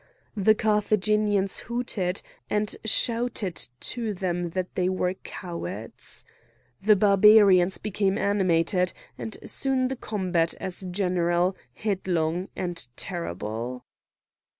[0.35, 6.25] The Carthaginians hooted, and shouted to them that they were cowards.
[6.81, 13.85] The Barbarians became animated, and soon the combat as general, headlong, and terrible.